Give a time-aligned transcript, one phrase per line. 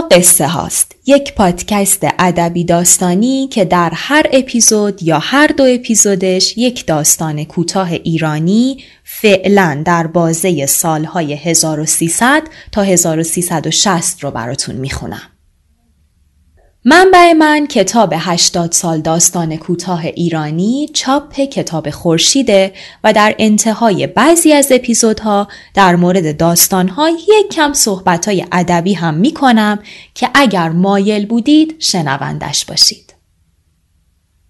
[0.00, 6.86] قصه هاست یک پادکست ادبی داستانی که در هر اپیزود یا هر دو اپیزودش یک
[6.86, 15.33] داستان کوتاه ایرانی فعلا در بازه سالهای 1300 تا 1360 رو براتون می‌خونم.
[16.86, 22.72] منبع من کتاب 80 سال داستان کوتاه ایرانی چاپ کتاب خورشیده
[23.04, 29.32] و در انتهای بعضی از اپیزودها در مورد داستانها یک کم صحبتهای ادبی هم می
[29.32, 29.78] کنم
[30.14, 33.14] که اگر مایل بودید شنوندش باشید.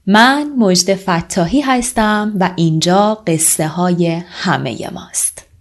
[0.07, 5.54] من مجد فتاحی هستم و اینجا قصه های همه ماست.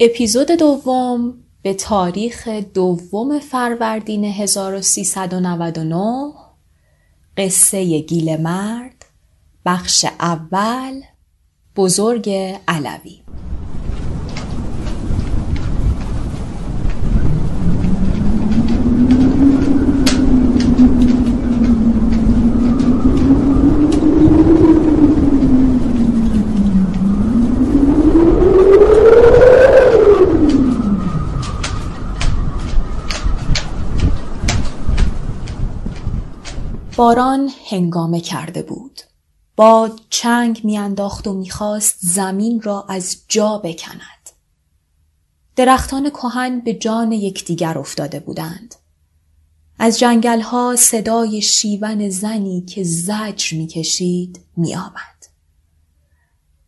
[0.00, 6.32] اپیزود دوم به تاریخ دوم فروردین 1399
[7.36, 9.06] قصه گیل مرد
[9.66, 11.00] بخش اول
[11.76, 12.30] بزرگ
[12.68, 13.25] علوی.
[36.96, 39.00] باران هنگامه کرده بود.
[39.56, 44.30] باد چنگ میانداخت و می‌خواست زمین را از جا بکند.
[45.56, 48.74] درختان کهن به جان یکدیگر افتاده بودند.
[49.78, 55.26] از جنگل ها صدای شیون زنی که زجر می‌کشید میآمد.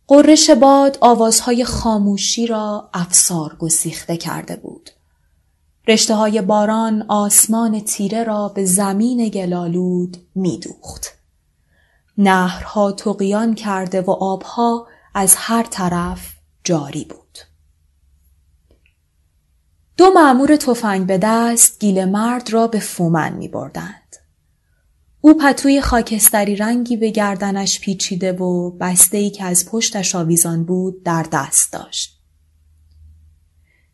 [0.07, 4.89] قررش باد آوازهای خاموشی را افسار گسیخته کرده بود.
[5.87, 11.07] رشته های باران آسمان تیره را به زمین گلالود میدوخت.
[12.17, 17.37] نهرها تقیان کرده و آبها از هر طرف جاری بود.
[19.97, 24.15] دو معمور تفنگ به دست گیل مرد را به فومن می بردند.
[25.21, 31.03] او پتوی خاکستری رنگی به گردنش پیچیده و بسته ای که از پشتش آویزان بود
[31.03, 32.18] در دست داشت.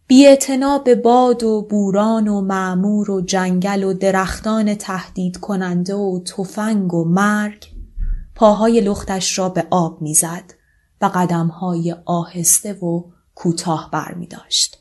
[0.08, 6.94] بیعتنا به باد و بوران و معمور و جنگل و درختان تهدید کننده و تفنگ
[6.94, 7.66] و مرگ
[8.36, 10.54] پاهای لختش را به آب می‌زد
[11.02, 13.04] و قدمهای آهسته و
[13.36, 14.78] کوتاه بر می داشت.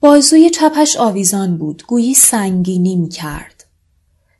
[0.00, 3.53] بازوی چپش آویزان بود گویی سنگینی می کرد.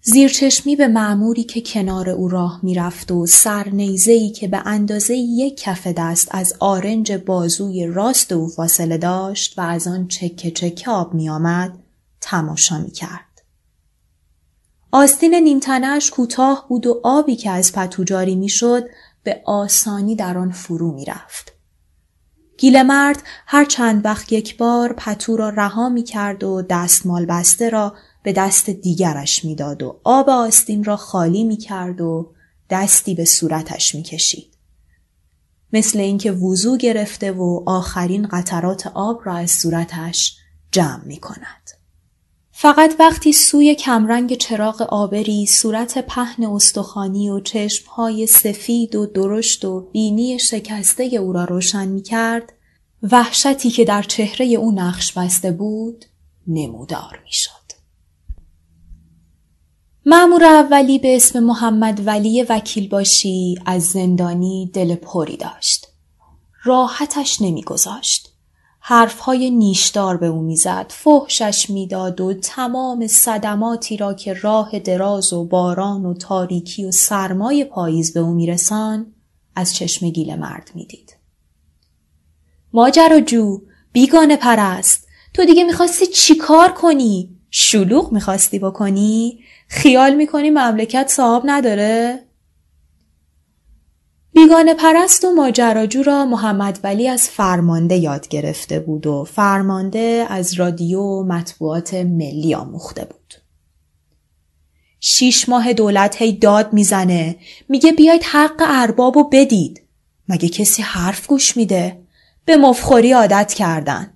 [0.06, 5.86] زیرچشمی به معموری که کنار او راه می‌رفت و سرنیزهی که به اندازه یک کف
[5.86, 11.78] دست از آرنج بازوی راست او فاصله داشت و از آن چکه چکه آب میآمد
[12.20, 13.42] تماشا می‌کرد.
[14.92, 18.84] آستین نیمتنش کوتاه بود و آبی که از پتو جاری می‌شد
[19.22, 21.52] به آسانی در آن فرو می‌رفت.
[22.58, 27.68] گیل مرد هر چند وقت یک بار پتو را رها می کرد و دستمال بسته
[27.68, 32.34] را به دست دیگرش می‌داد و آب آستین را خالی می کرد و
[32.70, 34.54] دستی به صورتش می کشید.
[35.72, 40.36] مثل اینکه وضو گرفته و آخرین قطرات آب را از صورتش
[40.72, 41.70] جمع می کند.
[42.52, 49.80] فقط وقتی سوی کمرنگ چراغ آبری صورت پهن استخوانی و چشمهای سفید و درشت و
[49.80, 52.52] بینی شکسته او را روشن می کرد
[53.02, 56.04] وحشتی که در چهره او نقش بسته بود
[56.46, 57.63] نمودار می شد.
[60.06, 65.86] معمور اولی به اسم محمد ولی وکیل باشی از زندانی دل پری داشت.
[66.64, 68.30] راحتش نمیگذاشت.
[68.80, 75.44] حرفهای نیشدار به او می‌زد، فحشش می‌داد و تمام صدماتی را که راه دراز و
[75.44, 79.06] باران و تاریکی و سرمای پاییز به او میرسان
[79.56, 81.16] از چشم گیل مرد می‌دید.
[83.26, 83.60] جو
[83.92, 89.38] بیگانه پرست تو دیگه می‌خواستی چیکار کنی؟ شلوغ می‌خواستی بکنی؟
[89.74, 92.20] خیال می‌کنی مملکت صاحب نداره؟
[94.32, 100.54] بیگانه پرست و ماجراجو را محمد ولی از فرمانده یاد گرفته بود و فرمانده از
[100.54, 103.34] رادیو و مطبوعات ملی آموخته بود.
[105.00, 107.36] شیش ماه دولت هی داد می‌زنه
[107.68, 109.82] میگه بیاید حق اربابو بدید.
[110.28, 112.00] مگه کسی حرف گوش میده؟
[112.44, 114.10] به مفخوری عادت کردن.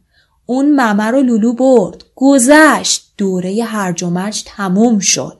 [0.46, 2.04] اون ممه رو لولو برد.
[2.14, 3.04] گذشت.
[3.16, 5.37] دوره هرج و مرج تموم شد.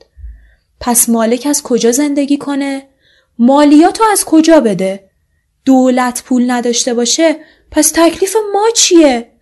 [0.80, 2.88] پس مالک از کجا زندگی کنه؟
[3.38, 5.10] مالیاتو از کجا بده؟
[5.64, 7.36] دولت پول نداشته باشه
[7.70, 9.32] پس تکلیف ما چیه؟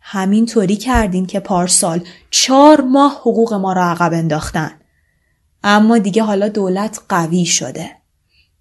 [0.00, 2.00] همین طوری کردین که پارسال
[2.30, 4.80] چهار ماه حقوق ما را عقب انداختن.
[5.64, 7.90] اما دیگه حالا دولت قوی شده.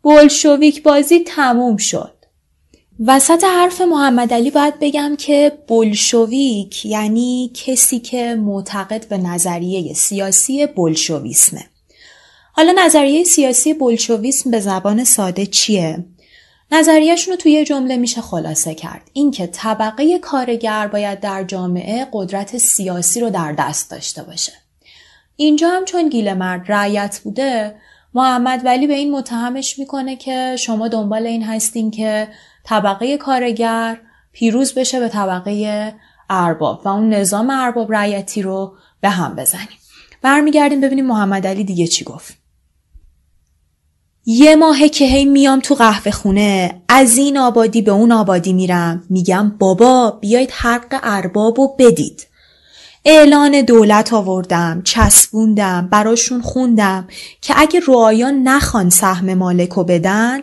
[0.04, 2.14] بلشویک بازی تموم شد.
[3.06, 10.66] وسط حرف محمد علی باید بگم که بلشویک یعنی کسی که معتقد به نظریه سیاسی
[10.66, 11.66] بلشویسمه.
[12.58, 16.06] حالا نظریه سیاسی بولشویسم به زبان ساده چیه؟
[16.72, 19.10] نظریهشون رو توی یه جمله میشه خلاصه کرد.
[19.14, 24.52] اینکه طبقه کارگر باید در جامعه قدرت سیاسی رو در دست داشته باشه.
[25.36, 27.76] اینجا هم چون گیل مرد رعیت بوده
[28.14, 32.28] محمد ولی به این متهمش می‌کنه که شما دنبال این هستین که
[32.64, 34.00] طبقه کارگر
[34.32, 35.94] پیروز بشه به طبقه
[36.30, 39.78] ارباب و اون نظام ارباب رعیتی رو به هم بزنیم.
[40.22, 42.47] برمیگردیم ببینیم محمد علی دیگه چی گفت.
[44.30, 49.04] یه ماهه که هی میام تو قهوه خونه از این آبادی به اون آبادی میرم
[49.10, 52.28] میگم بابا بیایید حق اربابو بدید
[53.06, 57.08] اعلان دولت آوردم چسبوندم براشون خوندم
[57.42, 60.40] که اگه روایان نخوان سهم مالکو بدن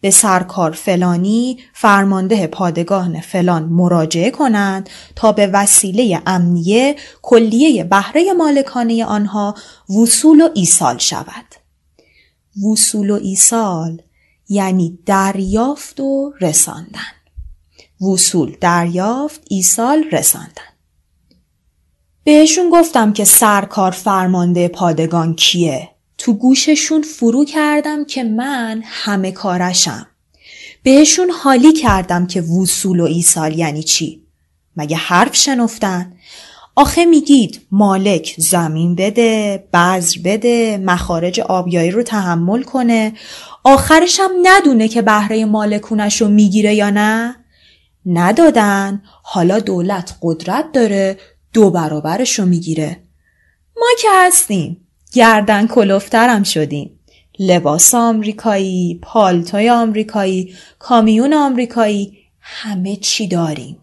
[0.00, 9.04] به سرکار فلانی فرمانده پادگاه فلان مراجعه کنند تا به وسیله امنیه کلیه بهره مالکانه
[9.04, 9.54] آنها
[9.88, 11.53] وصول و ایصال شود.
[12.62, 14.02] وصول و ایسال
[14.48, 17.14] یعنی دریافت و رساندن.
[18.00, 20.74] وصول دریافت ایسال رساندن.
[22.24, 30.06] بهشون گفتم که سرکار فرمانده پادگان کیه؟ تو گوششون فرو کردم که من همه کارشم.
[30.82, 34.26] بهشون حالی کردم که وصول و ایسال یعنی چی؟
[34.76, 36.12] مگه حرف شنفتن؟
[36.76, 43.12] آخه میگید مالک زمین بده بذر بده مخارج آبیایی رو تحمل کنه.
[43.64, 47.36] آخرش هم ندونه که بهره مالکونش رو می‌گیره یا نه.
[48.06, 49.02] ندادن.
[49.22, 51.18] حالا دولت قدرت داره
[51.52, 53.00] دو برابرش رو می‌گیره.
[53.76, 54.86] ما که هستیم.
[55.12, 57.00] گردن کلوفترم شدیم.
[57.38, 63.78] لباس آمریکایی پالتای آمریکایی کامیون آمریکایی همه چی داریم.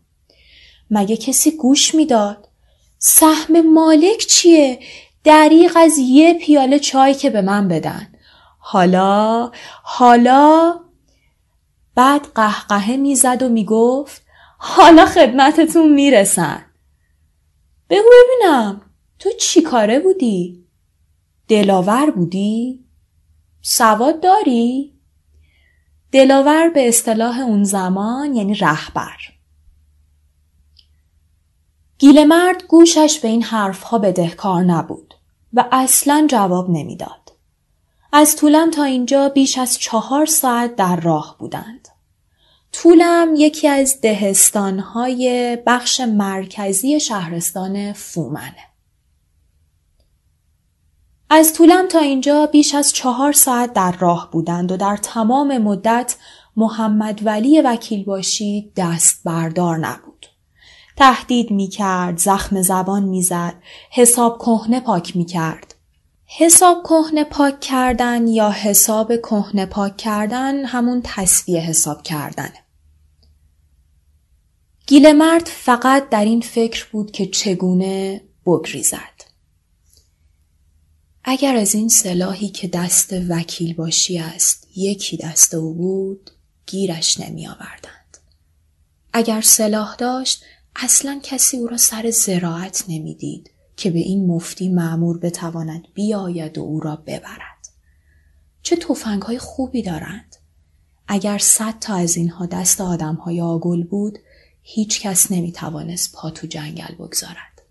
[0.90, 2.48] مگه کسی گوش می‌داد؟
[3.04, 4.80] سهم مالک چیه؟
[5.24, 8.08] دریق از یه پیاله چای که به من بدن.
[8.60, 9.52] حالا
[9.84, 10.80] حالا
[11.96, 14.22] بعد قهقهه می‌زد و می‌گفت
[14.58, 16.66] حالا خدمتتون می‌رسن.
[17.90, 18.82] بگو ببینم
[19.20, 20.66] تو چی کاره بودی؟
[21.48, 22.86] دلاور بودی؟
[23.62, 24.94] سواد داری؟
[26.12, 29.18] دلاور به اصطلاح اون زمان یعنی رهبر.
[32.04, 35.14] مرد گوشش به این حرفها بدهکار نبود
[35.54, 37.32] و اصلا جواب نمی‌داد.
[38.14, 41.88] از طولم تا اینجا بیش از چهار ساعت در راه بودند.
[42.72, 48.72] طولم یکی از دهستانهای بخش مرکزی شهرستان فومنه.
[51.30, 56.16] از طولم تا اینجا بیش از چهار ساعت در راه بودند و در تمام مدت
[56.58, 60.11] محمد ولی وکیل باشی دست بردار نبود.
[61.02, 63.56] تهدید می کرد، زخم زبان می زد،
[63.90, 65.76] حساب کهنه پاک می کرد.
[66.26, 72.64] حساب کهنه پاک کردن یا حساب کهنه پاک کردن همون تصفیه حساب کردنه.
[74.88, 79.22] گیل مرد فقط در این فکر بود که چگونه بگریزد.
[81.24, 86.32] اگر از این سلاحی که دست وکیل باشی است یکی دست او بود
[86.66, 88.18] گیرش نمی آوردند.
[89.14, 90.44] اگر سلاح داشت
[90.76, 96.62] اصلا کسی او را سر زراعت نمی‌دید که به این مفتی معمور بتواند بیاید و
[96.62, 97.68] او را ببرد.
[98.62, 100.36] چه توفنگ های خوبی دارند.
[101.08, 104.20] اگر صد تا از اینها دست آدم های آگل بود
[104.62, 107.62] هیچ کس نمی توانست پا تو جنگل بگذارد.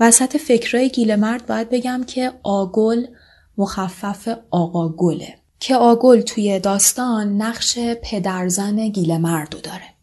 [0.00, 3.06] وسط فکرهای گیل مرد باید بگم که آگل
[3.58, 9.99] مخفف آقا گله که آگل توی داستان نقش پدرزن گیل مردو داره.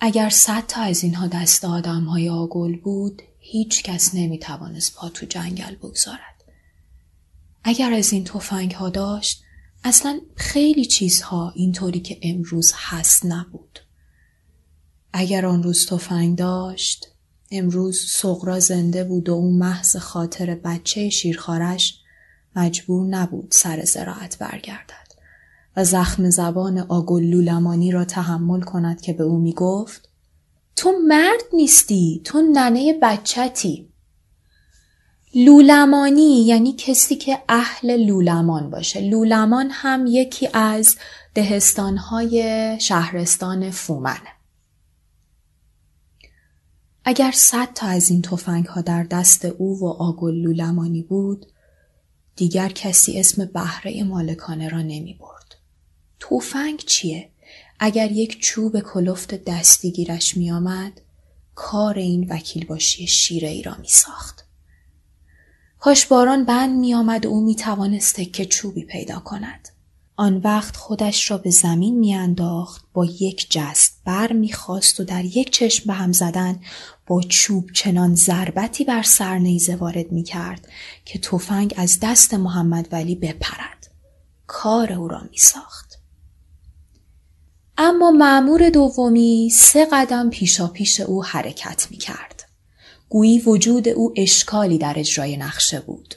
[0.00, 5.08] اگر صد تا از اینها دست آدم های آگل بود هیچ کس نمی توانست پا
[5.08, 6.44] تو جنگل بگذارد.
[7.64, 9.42] اگر از این توفنگ ها داشت
[9.84, 13.78] اصلا خیلی چیزها اینطوری که امروز هست نبود.
[15.12, 17.08] اگر آن روز تفنگ داشت
[17.50, 22.00] امروز سقرا زنده بود و اون محض خاطر بچه شیرخارش
[22.56, 25.07] مجبور نبود سر زراعت برگردد
[25.78, 30.08] و زخم زبان آگل لولمانی را تحمل کند که به او می گفت
[30.76, 33.88] تو مرد نیستی تو ننه بچتی.
[35.34, 39.00] لولمانی یعنی کسی که اهل لولمان باشه.
[39.00, 40.96] لولمان هم یکی از
[41.34, 44.32] دهستانهای شهرستان فومنه
[47.04, 51.46] اگر صد تا از این تفنگ ها در دست او و آگل لولمانی بود
[52.36, 55.37] دیگر کسی اسم بهره مالکانه را نمی برد.
[56.20, 57.30] توفنگ چیه؟
[57.78, 61.00] اگر یک چوب کلفت دستی گیرش می آمد،
[61.54, 64.44] کار این وکیل باشی شیره ای را می ساخت.
[65.78, 69.68] کاش باران بند می آمد و او می توانست که چوبی پیدا کند.
[70.16, 75.50] آن وقت خودش را به زمین میانداخت با یک جست بر می‌خواست و در یک
[75.50, 76.60] چشم به هم زدن
[77.06, 80.68] با چوب چنان ضربتی بر سر نیزه وارد می‌کرد
[81.04, 83.90] که تفنگ از دست محمد ولی بپرد
[84.46, 85.87] کار او را میساخت
[87.78, 92.44] اما معمور دومی سه قدم پیشا پیش او حرکت می‌کرد
[93.08, 96.14] گویی وجود او اشکالی در اجرای نقشه بود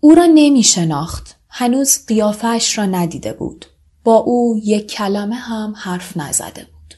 [0.00, 3.66] او را نمی شناخت هنوز قیافش را ندیده بود.
[4.04, 6.94] با او یک کلمه هم حرف نزده بود.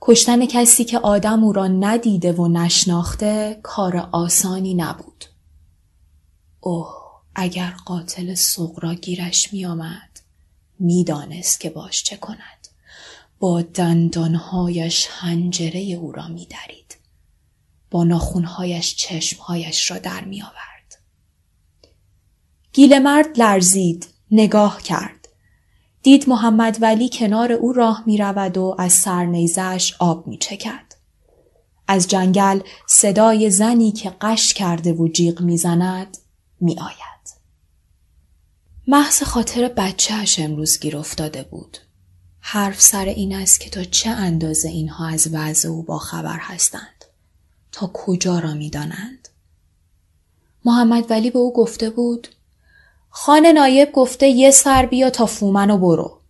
[0.00, 5.24] کشتن کسی که آدم او را ندیده و نشناخته کار آسانی نبود.
[6.60, 6.88] اوه
[7.34, 10.05] اگر قاتل سغرا گیرش می آمد
[10.78, 12.68] می‌دانست که باش چه کند.
[13.38, 16.96] با دندانهایش هنجره او را می درید.
[17.90, 20.98] با ناخونهایش چشمهایش را در می آورد.
[22.98, 25.28] مرد لرزید نگاه کرد
[26.02, 30.86] دید محمد ولی کنار او راه می رود و از سرنیزش آب می چکد.
[31.88, 36.18] از جنگل صدای زنی که قش کرده و جیغ می زند
[36.60, 37.15] می آید.
[38.88, 41.78] محض خاطر بچهش امروز گیر افتاده بود.
[42.40, 47.04] حرف سر این است که تا چه اندازه اینها از وضع او با خبر هستند.
[47.72, 49.28] تا کجا را می دانند.
[50.64, 52.28] محمد ولی به او گفته بود
[53.10, 56.20] خانه نایب گفته یه سر بیا تا فومنو برو.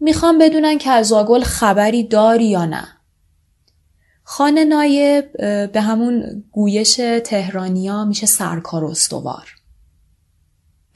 [0.00, 2.88] می‌خوام بدونن که از آگل خبری داری یا نه.
[4.24, 5.32] خانه نایب
[5.72, 6.94] به همون گویش
[7.24, 9.56] تهرانیا میشه سرکار استوار.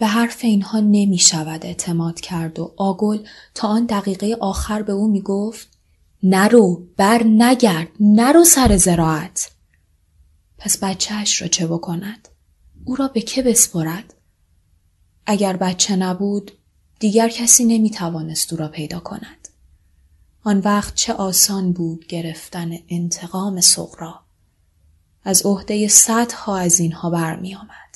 [0.01, 5.09] به حرف اینها نمی شود اعتماد کرد و آگل تا آن دقیقه آخر به او
[5.09, 5.69] می گفت
[6.23, 9.51] نرو بر نگرد نرو سر زراعت
[10.59, 12.29] پس بچهش را چه بکند؟
[12.85, 14.15] او را به که بسپرد؟
[15.27, 16.53] اگر بچه نبود
[16.99, 19.49] دیگر کسی نمی توانست او را پیدا کند.
[20.45, 24.21] آن وقت چه آسان بود گرفتن انتقام سغرا.
[25.25, 27.90] از عهده صدها از اینها برمی آمد.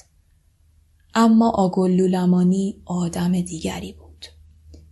[1.15, 4.27] اما آگلولمانی آدم دیگری بود.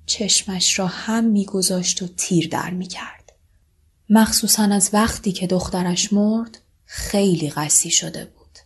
[0.07, 3.33] چشمش را هم میگذاشت و تیر در می کرد.
[4.09, 8.59] مخصوصا از وقتی که دخترش مرد خیلی قسی شده بود.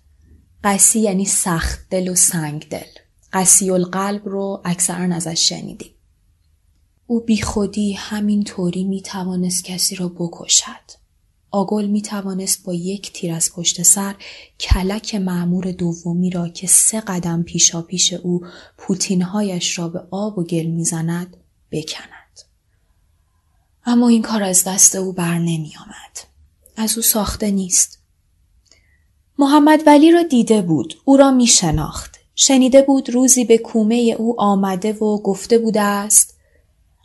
[0.64, 2.90] قسی یعنی سخت دل و سنگ دل.
[3.32, 5.94] قسی القلب رو اکثرا ازش شنیدیم.
[7.06, 11.05] او بی خودی همین طوری می توانست کسی را بکشد.
[11.56, 14.14] آگل می توانست با یک تیر از پشت سر
[14.60, 18.46] کلک معمور دومی را که سه قدم پیشا پیش او
[18.78, 21.36] پوتینهایش را به آب و گل می‌زند
[21.70, 22.40] بکند.
[23.86, 26.18] اما این کار از دست او بر نمی آمد.
[26.76, 27.98] از او ساخته نیست.
[29.38, 30.94] محمد ولی را دیده بود.
[31.04, 32.16] او را می شناخت.
[32.34, 36.36] شنیده بود روزی به کومه او آمده و گفته بوده است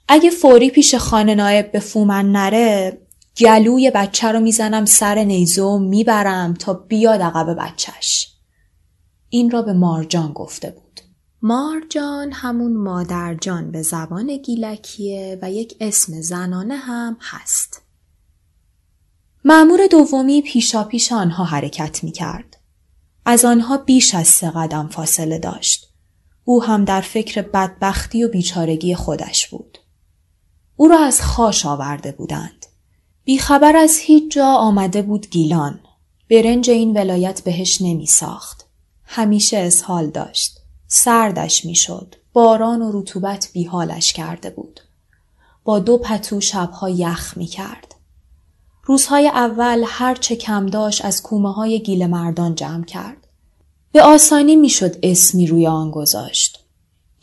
[0.08, 3.02] اگه فوری پیش خانه نایب به فومن نره
[3.42, 8.28] گلوی بچه رو می‌زنم سر نیزه و می‌برم تا بیاد عقب بچهش.
[9.30, 11.02] این را به مارجان گفته بود.
[11.42, 17.82] مارجان همون مادرجان به زبان گیلکیه و یک اسم زنانه هم هست.
[19.46, 22.58] معمور دومی پیشا پیش آنها حرکت می کرد.
[23.26, 25.94] از آنها بیش از سه قدم فاصله داشت.
[26.44, 29.78] او هم در فکر بدبختی و بیچارگی خودش بود.
[30.76, 32.61] او را از خاش آورده بودند.
[33.24, 35.80] بیخبر از هیچ جا آمده بود گیلان.
[36.30, 38.66] برنج این ولایت بهش نمی ساخت.
[39.06, 40.58] همیشه اسهال داشت.
[40.88, 42.16] سردش می‌شد.
[42.34, 44.80] باران و رطوبت بیحالش کرده بود.
[45.64, 47.96] با دو پتو شبها یخ می کرد.
[48.84, 53.28] روزهای اول هر چه کم داشت از کومه های گیل مردان جمع کرد.
[53.92, 56.61] به آسانی می‌شد اسمی روی آن گذاشت.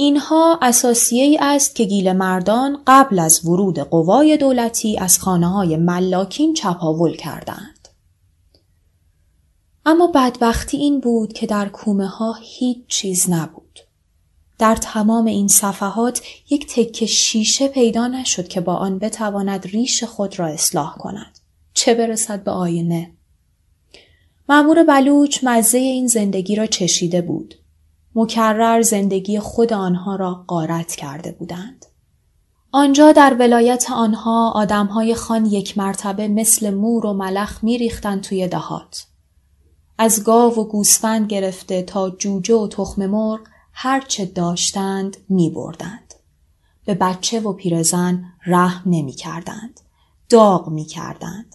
[0.01, 5.77] اینها اساسیه ای است که گیل مردان قبل از ورود قوای دولتی از خانه های
[5.77, 7.89] ملاکین چپاول کردند.
[9.87, 13.81] اما بدبختی این بود که در کومه ها هیچ چیز نبود.
[14.59, 20.39] در تمام این صفحات یک تکه شیشه پیدا نشد که با آن بتواند ریش خود
[20.39, 21.39] را اصلاح کند.
[21.75, 23.11] چه برسد به آینه؟
[24.49, 27.55] معمور بلوچ مزه این زندگی را چشیده بود.
[28.15, 31.87] مکرر زندگی خود آنها را غارت کرده بودند.
[32.73, 39.07] آنجا در ولایت آنها آدمهای خان یک مرتبه مثل مور و ملخ میریختند توی دهات.
[39.99, 43.41] از گاو و گوسفند گرفته تا جوجه و تخم مرغ
[43.73, 46.15] هرچه داشتند می بردند.
[46.85, 49.81] به بچه و پیرزن رحم نمی کردند.
[50.29, 51.55] داغ می کردند.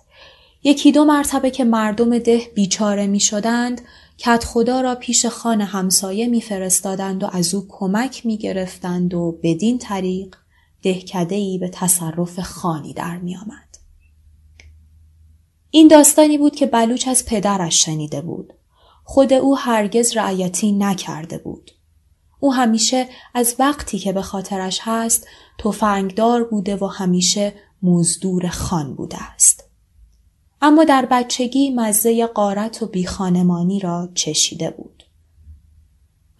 [0.63, 3.81] یکی دو مرتبه که مردم ده بیچاره می شدند
[4.25, 9.77] کت خدا را پیش خان همسایه میفرستادند و از او کمک می گرفتند و بدین
[9.77, 10.35] طریق
[10.83, 13.77] دهکده به تصرف خانی در می آمد.
[15.69, 18.53] این داستانی بود که بلوچ از پدرش شنیده بود.
[19.03, 21.71] خود او هرگز رعیتی نکرده بود.
[22.39, 25.27] او همیشه از وقتی که به خاطرش هست
[25.59, 29.72] تفنگدار بوده و همیشه مزدور خان بوده است.
[30.65, 35.03] اما در بچگی مزه قارت و بیخانمانی را چشیده بود.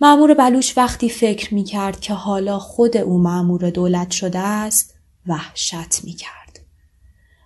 [0.01, 4.93] معمور بلوش وقتی فکر می کرد که حالا خود او معمور دولت شده است
[5.27, 6.59] وحشت می کرد.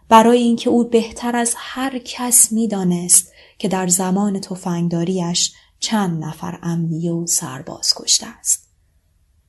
[0.09, 6.59] برای اینکه او بهتر از هر کس می دانست که در زمان تفنگداریش چند نفر
[6.63, 8.69] امنیه و سرباز کشته است.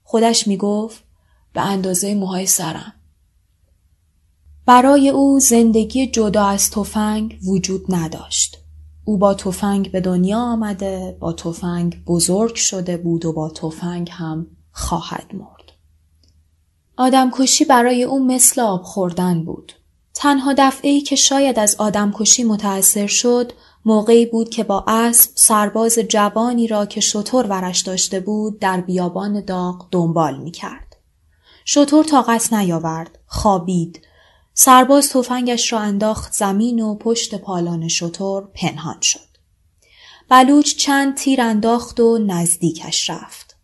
[0.03, 1.05] خودش می گفت
[1.53, 2.98] به اندازه موهای سرم.
[4.69, 8.59] برای او زندگی جدا از تفنگ وجود نداشت.
[9.05, 14.47] او با تفنگ به دنیا آمده، با تفنگ بزرگ شده بود و با تفنگ هم
[14.73, 15.73] خواهد مرد.
[16.97, 19.73] آدمکشی برای او مثل آب خوردن بود.
[20.15, 23.53] تنها دفعه که شاید از آدمکشی متأثر شد
[23.85, 29.45] موقعی بود که با اسب سرباز جوانی را که شطور ورش داشته بود در بیابان
[29.45, 30.97] داغ دنبال می کرد.
[31.65, 34.01] شطور طاقت نیاورد، خوابید،
[34.61, 39.29] سرباز تفنگش را انداخت زمین و پشت پالان شطور پنهان شد.
[40.29, 43.57] بلوچ چند تیر انداخت و نزدیکش رفت.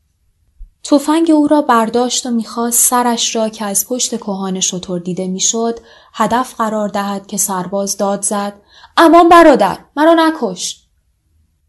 [0.85, 5.79] تفنگ او را برداشت و می‌خواست سرش را که از پشت کهان شطور دیده می‌شد
[6.13, 8.61] هدف قرار دهد که سرباز داد زد
[8.97, 10.85] امان برادر مرا نکش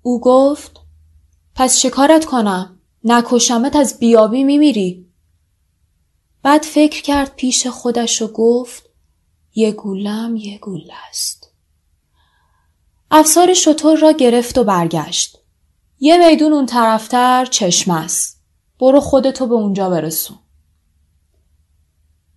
[0.01, 0.71] او گفت
[1.55, 5.07] پس چه کارت کنم نکشمت از بیابی میمیری
[6.43, 8.84] بعد فکر کرد پیش خودش و گفت
[9.55, 11.51] یه گولم یه گوله است.
[13.11, 15.37] افسار شطور را گرفت و برگشت.
[15.99, 18.41] یه میدون اون طرفتر چشم است.
[18.79, 20.37] برو خودتو به اونجا برسون.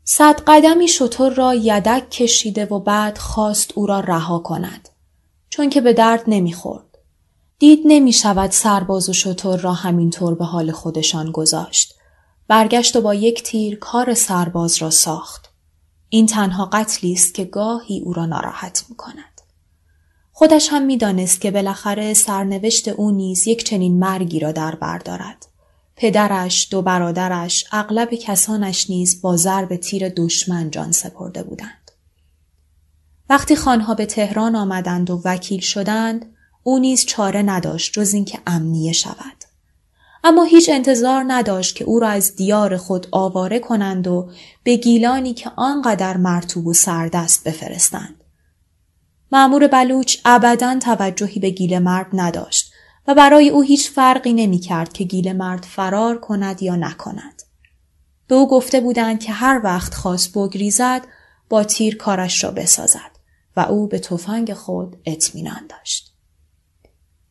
[0.04, 4.88] صد قدمی شطور را یدک کشیده و بعد خواست او را رها کند.
[5.48, 6.98] چون که به درد نمی‌خورد.
[7.58, 11.94] دید نمی شود سرباز و شطور را همینطور به حال خودشان گذاشت.
[12.48, 15.47] برگشت و با یک تیر کار سرباز را ساخت.
[16.08, 19.40] این تنها قتلی است که گاهی او را ناراحت می کند.
[20.32, 25.46] خودش هم می‌دانست که بالاخره سرنوشت او نیز یک چنین مرگی را در بردارد.
[25.96, 31.90] پدرش، دو برادرش، اغلب کسانش نیز با ضرب تیر دشمن جان سپرده بودند.
[33.30, 36.26] وقتی خانها به تهران آمدند و وکیل شدند،
[36.62, 39.37] او نیز چاره نداشت جز اینکه امنیه شود.
[40.28, 44.30] اما هیچ انتظار نداشت که او را از دیار خود آواره کنند و
[44.62, 48.24] به گیلانی که آنقدر مرتوب و سردست بفرستند.
[49.32, 52.72] معمور بلوچ ابدا توجهی به گیل مرد نداشت
[53.06, 57.42] و برای او هیچ فرقی نمی کرد که گیل مرد فرار کند یا نکند.
[58.26, 61.06] به او گفته بودند که هر وقت خواست بگریزد
[61.48, 63.18] با تیر کارش را بسازد
[63.56, 66.07] و او به تفنگ خود اطمینان داشت.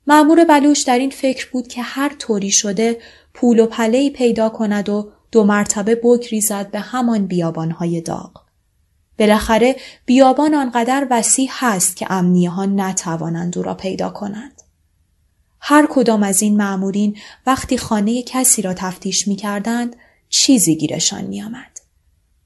[0.07, 2.97] معمور بلوش در این فکر بود که هر طوری شده
[3.33, 8.41] پول و پلهی پیدا کند و دو مرتبه بگریزد به همان بیابانهای داغ.
[9.19, 14.61] بالاخره بیابان آنقدر وسیع هست که امنیه ها نتوانند او را پیدا کنند.
[15.59, 19.95] هر کدام از این معمورین وقتی خانه کسی را تفتیش می کردند
[20.29, 21.79] چیزی گیرشان می آمد.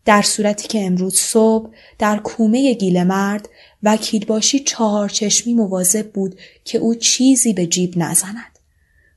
[0.05, 1.69] در صورتی که امروز صبح
[1.99, 3.49] در کومه گیل مرد
[3.83, 8.59] وکیل باشی چهار چشمی مواظب بود که او چیزی به جیب نزند.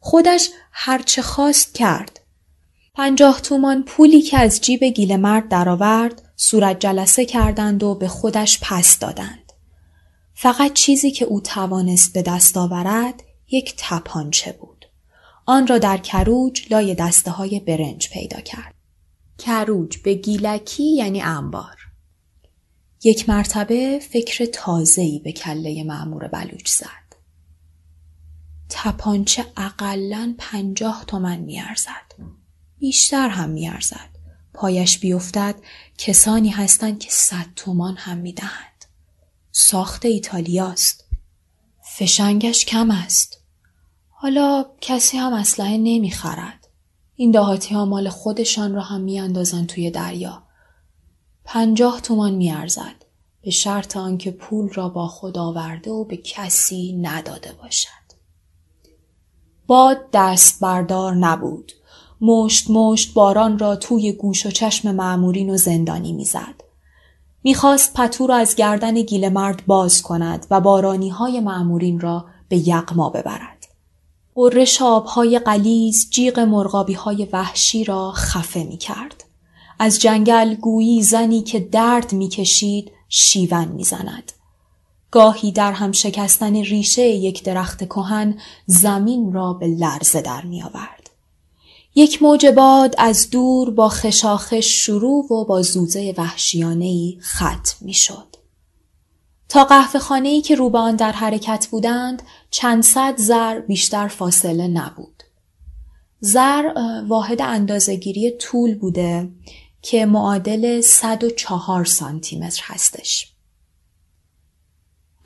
[0.00, 2.20] خودش هرچه خواست کرد.
[2.94, 8.58] پنجاه تومان پولی که از جیب گیل مرد درآورد صورت جلسه کردند و به خودش
[8.62, 9.52] پس دادند.
[10.34, 14.86] فقط چیزی که او توانست به دست آورد یک تپانچه بود.
[15.46, 18.74] آن را در کروج لای دسته های برنج پیدا کرد.
[19.38, 21.83] کروج به گیلکی یعنی انبار.
[23.04, 27.16] یک مرتبه فکر تازه‌ای به کله معمور بلوچ زد.
[28.68, 32.14] تپانچه اقلا پنجاه تومن میارزد.
[32.78, 34.08] بیشتر هم میارزد.
[34.54, 35.54] پایش بیفتد
[35.98, 38.84] کسانی هستند که صد تومان هم می‌دهند.
[39.52, 41.04] ساخت ایتالیاست.
[41.96, 43.38] فشنگش کم است.
[44.10, 46.68] حالا کسی هم اسلحه نمی‌خرد.
[47.16, 50.43] این دهاتی ها مال خودشان را هم میاندازند توی دریا.
[51.44, 53.04] پنجاه تومان میارزد
[53.42, 58.04] به شرط آنکه پول را با خود آورده و به کسی نداده باشد.
[59.66, 61.72] باد دست بردار نبود.
[62.20, 66.64] مشت مشت باران را توی گوش و چشم معمورین و زندانی می‌زد.
[67.42, 72.68] می‌خواست پتو را از گردن گیل مرد باز کند و بارانی های معمورین را به
[72.68, 73.66] یقما ببرد.
[74.34, 79.23] قررش آبهای قلیز جیغ مرغابی های وحشی را خفه می کرد.
[79.84, 84.32] از جنگل گویی زنی که درد می‌کشید شیون می‌زند.
[85.10, 91.10] گاهی در هم شکستن ریشه یک درخت کهن زمین را به لرزه در می آورد.
[91.94, 98.36] یک موج باد از دور با خشاخش شروع و با زوزه وحشیانهی ختم می شد.
[99.48, 105.22] تا قهوه خانه‌ای که رو آن در حرکت بودند چند صد زر بیشتر فاصله نبود.
[106.20, 106.72] زر
[107.08, 109.28] واحد اندازهگیری طول بوده
[109.84, 113.32] که معادل 104 سانتی متر هستش.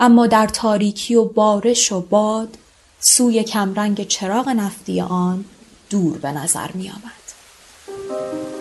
[0.00, 2.58] اما در تاریکی و بارش و باد
[3.00, 5.44] سوی کمرنگ چراغ نفتی آن
[5.90, 8.57] دور به نظر می آمد.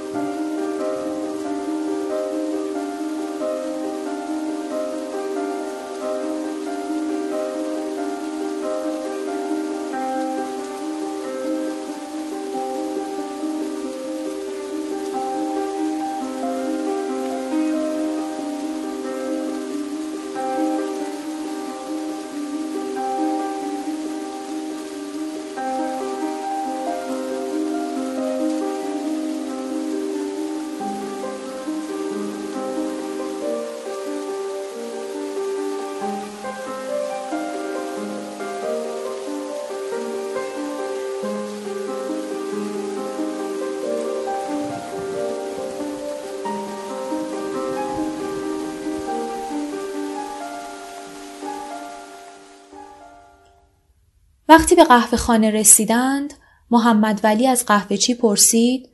[54.49, 56.33] وقتی به قهوه خانه رسیدند
[56.71, 58.89] محمد ولی از قهوه چی پرسید؟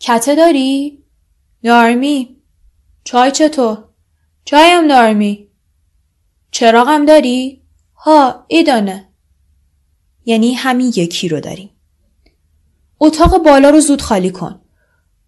[0.00, 1.04] کته داری؟
[1.62, 2.36] دارمی
[3.04, 3.84] چای چطور؟
[4.44, 5.48] چایم دارمی
[6.50, 7.62] چراغم داری؟
[7.94, 9.08] ها ایدانه.
[10.24, 11.70] یعنی همین یکی رو داریم.
[13.00, 14.60] اتاق بالا رو زود خالی کن.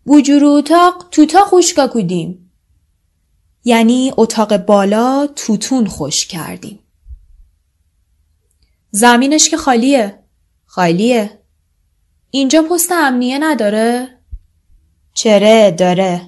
[0.04, 2.50] بوجور اتاق توتا خوشکا کودیم
[3.64, 6.78] یعنی اتاق بالا توتون خوش کردیم.
[8.90, 10.18] زمینش که خالیه.
[10.66, 11.40] خالیه.
[12.30, 14.08] اینجا پست امنیه نداره؟
[15.14, 16.22] چره داره.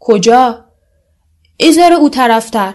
[0.00, 0.64] کجا؟
[1.56, 2.74] ایزاره او طرفتر.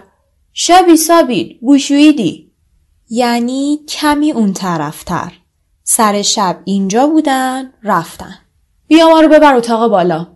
[0.52, 2.52] شبی سابید بوشویدی.
[3.10, 5.32] یعنی کمی اون طرفتر.
[5.82, 8.34] سر شب اینجا بودن رفتن.
[8.86, 10.26] بیا ما رو ببر اتاق بالا.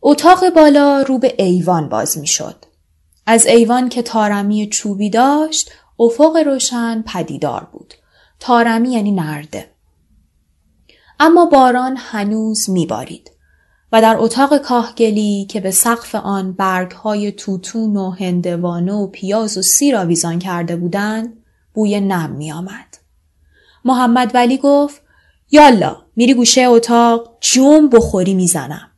[0.00, 2.64] اتاق بالا رو به ایوان باز می شد.
[3.26, 5.70] از ایوان که تارمی چوبی داشت
[6.04, 7.94] افق روشن پدیدار بود.
[8.40, 9.70] تارمی یعنی نرده.
[11.20, 13.30] اما باران هنوز میبارید
[13.92, 19.62] و در اتاق کاهگلی که به سقف آن برگهای توتون و هندوانه و پیاز و
[19.62, 22.98] سیر آویزان کرده بودند بوی نم می آمد.
[23.84, 25.02] محمد ولی گفت
[25.50, 28.90] یالا میری گوشه اتاق جوم بخوری می‌زنم.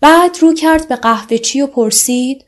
[0.00, 2.44] بعد رو کرد به قهوه چی و پرسید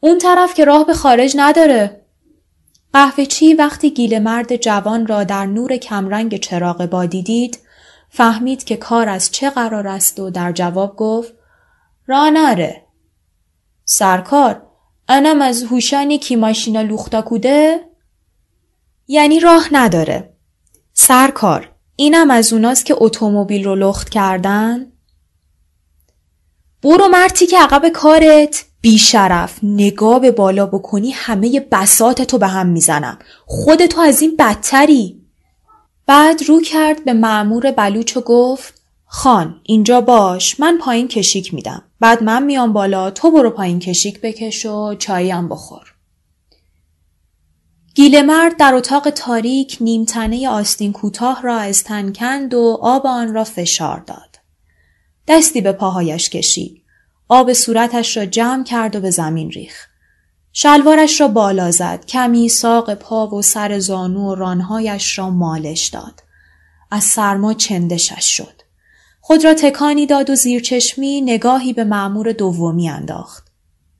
[0.00, 1.97] اون طرف که راه به خارج نداره
[2.92, 7.58] قهوه چی وقتی گیل مرد جوان را در نور کمرنگ چراغ بادی دید
[8.10, 11.32] فهمید که کار از چه قرار است و در جواب گفت
[12.06, 12.84] را نره.
[13.84, 14.62] سرکار
[15.08, 17.80] انم از هوشانی کی ماشینا لوختا کوده؟
[19.08, 20.34] یعنی راه نداره.
[20.92, 24.92] سرکار اینم از اوناست که اتومبیل رو لخت کردن؟
[26.82, 33.18] برو مرتی که عقب کارت بیشرف نگاه به بالا بکنی همه بساتتو به هم می‌زنم
[33.46, 35.20] خودتو از این بدتری
[36.06, 38.74] بعد رو کرد به معمور بلوچ و گفت
[39.06, 44.20] خان اینجا باش من پایین کشیک میدم بعد من میام بالا تو برو پایین کشیک
[44.20, 45.94] بکش و چاییم بخور
[47.98, 53.44] گیلمرد در اتاق تاریک نیمتنه آستین کوتاه را از تن کند و آب آن را
[53.44, 54.38] فشار داد.
[55.28, 56.82] دستی به پاهایش کشید.
[57.28, 59.86] آب صورتش را جمع کرد و به زمین ریخ.
[60.52, 62.06] شلوارش را بالا زد.
[62.06, 66.22] کمی ساق پا و سر زانو و رانهایش را مالش داد.
[66.90, 68.62] از سرما چندشش شد.
[69.20, 73.48] خود را تکانی داد و زیرچشمی نگاهی به معمور دومی انداخت.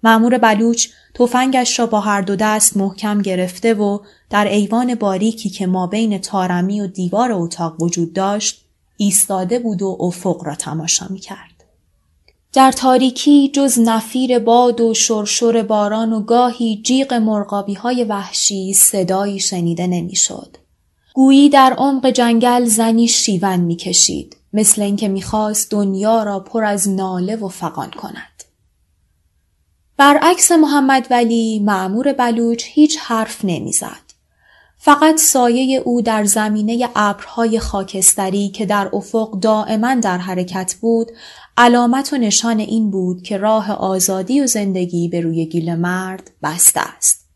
[0.03, 3.99] معمور بلوچ تفنگش را با هر دو دست محکم گرفته و
[4.31, 8.65] در ایوان باریکی که ما بین تارمی و دیوار اتاق وجود داشت
[8.97, 11.58] ایستاده بود و افق را تماشا می کرد.
[12.59, 19.41] در تاریکی جز نفیر باد و شرشر باران و گاهی جیغ مرغابی های وحشی صدایی
[19.41, 20.57] شنیده نمی‌شد.
[21.15, 27.37] گویی در عمق جنگل زنی شیون می‌کشید مثل اینکه می‌خواست دنیا را پر از ناله
[27.37, 28.45] و فقان کند.
[29.97, 34.09] برعکس محمد ولی معمور بلوچ هیچ حرف نمی‌زد.
[34.81, 41.11] فقط سایه او در زمینه ابرهای خاکستری که در افق دائما در حرکت بود
[41.61, 46.81] علامت و نشان این بود که راه آزادی و زندگی به روی گیل مرد بسته
[46.81, 47.29] است.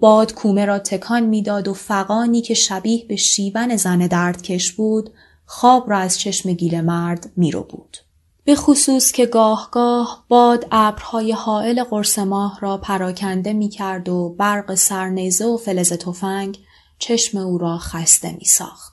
[0.00, 5.10] باد کومه را تکان می‌داد و فقانی که شبیه به شیون زن دردکش بود
[5.46, 7.96] خواب را از چشم گیل مرد میرو بود.
[8.44, 14.34] به خصوص که گاه گاه باد ابرهای حائل قرص ماه را پراکنده می کرد و
[14.38, 16.58] برق سرنیزه و فلز تفنگ
[16.98, 18.91] چشم او را خسته می ساخت.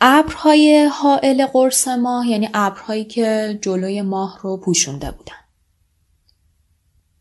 [0.00, 5.34] ابرهای حائل قرص ماه یعنی ابرهایی که جلوی ماه رو پوشونده بودن.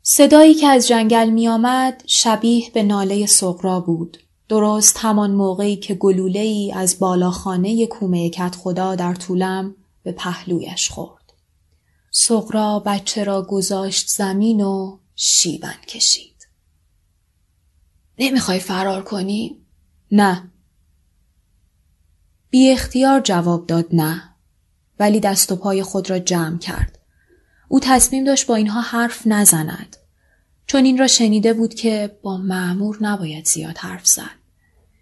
[0.01, 4.17] صدایی که از جنگل می آمد شبیه به ناله سقرا بود.
[4.49, 10.89] درست همان موقعی که گلوله ای از بالاخانه کومه کت خدا در طولم به پهلویش
[10.89, 11.33] خورد.
[12.11, 16.47] سقرا بچه را گذاشت زمین و شیبن کشید.
[18.19, 19.57] نمی‌خوای فرار کنی؟
[20.11, 20.48] نه.
[22.49, 24.23] بی اختیار جواب داد نه.
[24.99, 26.99] ولی دست و پای خود را جمع کرد.
[27.67, 29.97] او تصمیم داشت با اینها حرف نزند.
[30.67, 34.39] چون این را شنیده بود که با معمور نباید زیاد حرف زد.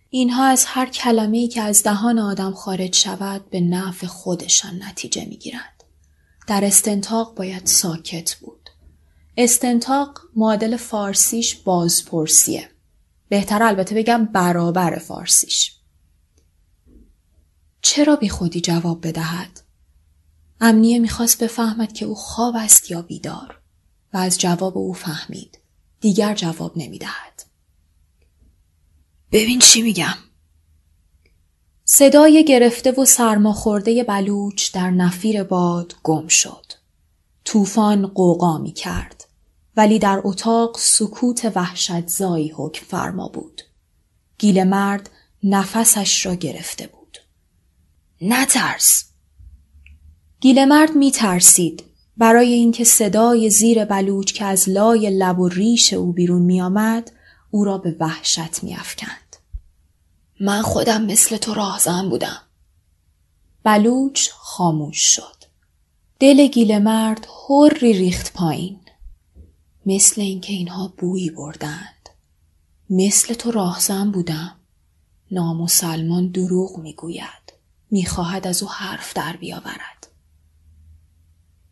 [0.10, 5.84] اینها از هر کلمه‌ای که از دهان آدم خارج شود به نفع خودشان نتیجه می‌گیرند.
[6.48, 8.70] در استنتاق باید ساکت بود.
[9.38, 12.70] استنتاق معادل فارسیش بازپرسیه.
[13.30, 15.77] بهتر البته بگم برابر فارسیش.
[17.89, 19.62] چرا بی خودی جواب بدهد؟
[20.62, 23.60] امنیه می‌خواست بفهمد که او خواب است یا بیدار
[24.13, 25.60] و از جواب او فهمید.
[26.02, 27.43] دیگر جواب نمی‌دهد.
[29.32, 30.17] ببین چی میگم.
[31.86, 36.65] صدای گرفته و سرماخورده بلوچ در نفیر باد گم شد.
[37.45, 39.28] طوفان قوقا می کرد.
[39.78, 43.62] ولی در اتاق سکوت وحشت زایی حکم فرما بود.
[44.38, 45.10] گیل مرد
[45.43, 46.97] نفسش را گرفته بود.
[48.21, 49.03] نترس!
[50.41, 51.84] گیل مرد می ترسید
[52.17, 57.12] برای اینکه صدای زیر بلوچ که از لای لب و ریش او بیرون می آمد
[57.51, 59.36] او را به وحشت می افکند.
[60.39, 62.41] من خودم مثل تو راهزن بودم.
[63.63, 65.38] بلوچ خاموش شد.
[66.19, 68.80] دل گیل مرد هری ریخت پایین.
[69.86, 72.10] مثل اینکه اینها بویی بردند.
[72.89, 74.56] مثل تو راهزن بودم.
[75.32, 77.47] نامسلمان دروغ می‌گوید.
[77.91, 80.08] می‌خواهد از او حرف در بیاورد.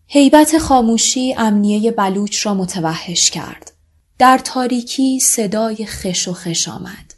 [0.08, 3.71] حیبت خاموشی امنیه بلوچ را متوحش کرد.
[4.19, 7.13] در تاریکی صدای خش و خش آمد.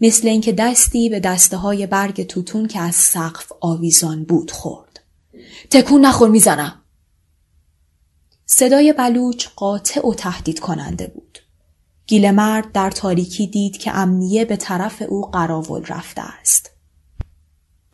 [0.00, 5.00] مثل اینکه دستی به دسته های برگ توتون که از سقف آویزان بود خورد.
[5.70, 6.82] تکون نخور می‌زنم.
[8.46, 11.38] صدای بلوچ قاطع و تهدید کننده بود.
[12.06, 16.71] گیلمرد در تاریکی دید که امنیه به طرف او قراول رفته است.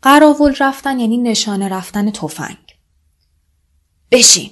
[0.01, 2.57] قراول رفتن یعنی نشانه رفتن تفنگ.
[4.11, 4.51] بشین.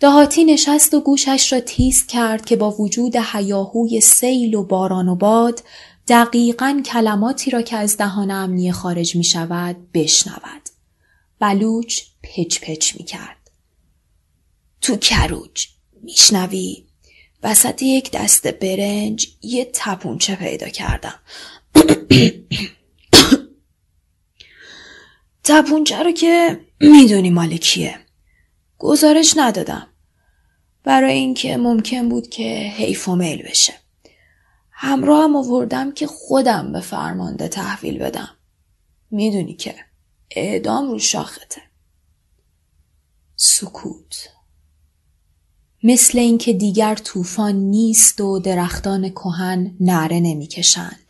[0.00, 5.14] دهاتی نشست و گوشش را تیست کرد که با وجود حیاهوی سیل و باران و
[5.14, 5.62] باد
[6.08, 10.62] دقیقا کلماتی را که از دهان امنیه خارج می شود بشنود.
[11.38, 13.50] بلوچ پچ پچ می کرد.
[14.80, 15.66] تو کروج
[16.02, 16.84] میشنوی
[17.42, 21.18] وسط یک دست برنج یه تپونچه پیدا کردم
[25.44, 27.98] تپونچه رو که می‌دونی مال کیه.
[28.78, 29.86] گزارش ندادم.
[30.84, 33.72] برای اینکه ممکن بود که حیف و میل بشه.
[34.70, 38.28] همراه هم آوردم که خودم به فرمانده تحویل بدم.
[39.10, 39.74] می‌دونی که
[40.30, 41.62] اعدام رو شاخته.
[43.36, 44.28] سکوت.
[45.82, 51.09] مثل اینکه دیگر طوفان نیست و درختان کهن نعره نمی‌کشند.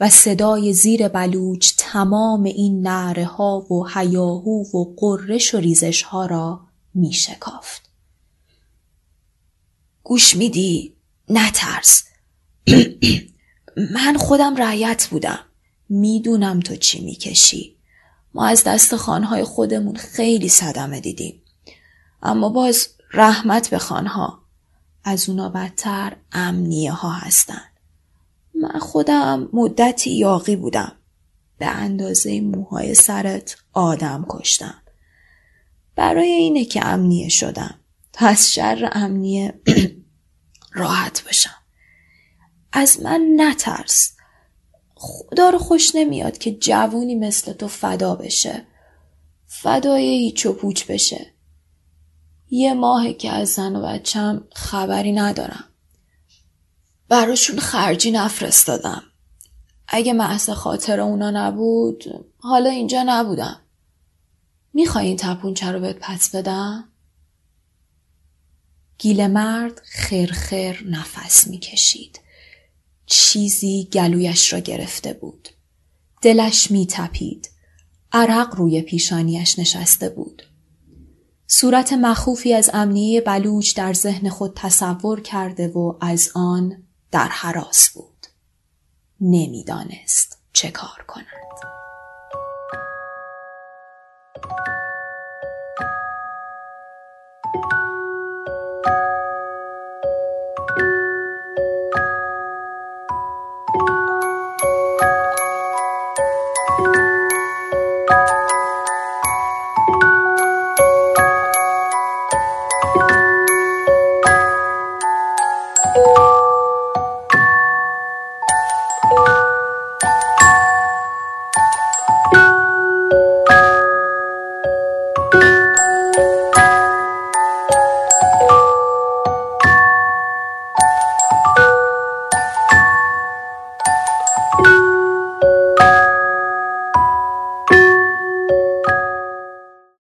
[0.00, 6.26] و صدای زیر بلوچ تمام این نعره ها و هیاهو و قررش و ریزش ها
[6.26, 6.60] را
[6.94, 7.82] می شکافت.
[10.02, 10.94] گوش میدی؟
[11.28, 12.04] نترس.
[13.94, 15.38] من خودم رعیت بودم.
[15.88, 17.76] می‌دونم تو چی می‌کشی.
[18.34, 21.42] ما از دست خانهای خودمون خیلی صدمه دیدیم.
[22.22, 24.38] اما باز رحمت به خانها.
[25.04, 27.62] از اونا بدتر امنیه ها هستن.
[28.60, 30.92] من خودم مدتی یاقی بودم.
[31.58, 34.82] به اندازه موهای سرت آدم کشتم.
[35.96, 37.80] برای اینه که امنیه شدم.
[38.12, 39.60] تا از شر امنیه
[40.72, 41.56] راحت باشم.
[42.72, 44.12] از من نترس.
[44.94, 48.66] خدا رو خوش نمیاد که جوونی مثل تو فدا بشه.
[49.46, 51.26] فدای هیچ و پوچ بشه.
[52.50, 55.64] یه ماهه که از زن و بچم خبری ندارم.
[57.08, 59.02] براشون خرجی نفرستادم.
[59.88, 62.04] اگه محض خاطر اونا نبود
[62.38, 63.60] حالا اینجا نبودم.
[64.72, 66.88] می‌خوای این تپونچه رو بهت پس بدم؟
[68.98, 69.80] گیل مرد
[70.32, 72.20] خیر نفس می‌کشید.
[73.06, 75.48] چیزی گلویش را گرفته بود.
[76.22, 77.50] دلش میتپید.
[78.12, 80.42] عرق روی پیشانیش نشسته بود.
[81.46, 86.85] صورت مخوفی از امنیه بلوچ در ذهن خود تصور کرده و از آن
[87.16, 88.26] در حراس بود.
[89.20, 91.26] نمی‌دانست چه کار کند.